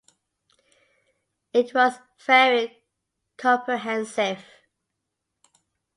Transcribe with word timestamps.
It 1.53 1.75
was 1.75 1.99
very 2.25 2.83
comprehensive. 3.37 4.43